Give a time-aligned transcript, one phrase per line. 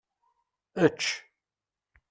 [0.85, 1.05] Ečč!